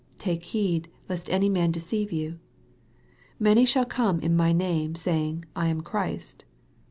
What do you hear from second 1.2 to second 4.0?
any man deceive you. Many shall